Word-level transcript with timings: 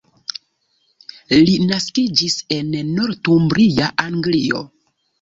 Li 1.35 1.53
naskiĝis 1.73 2.39
en 2.59 2.75
Northumbria, 2.97 3.95
Anglio. 4.11 4.69